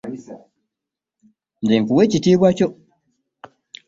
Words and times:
Nze 1.61 1.75
nkuwa 1.81 2.01
ekitiibwa 2.07 2.49
kyo. 2.57 2.67